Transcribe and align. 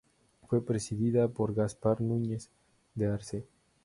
Fue 0.47 0.65
presidida 0.65 1.27
por 1.27 1.53
Gaspar 1.53 2.01
Núñez 2.01 2.49
de 2.95 3.05
Arce. 3.05 3.45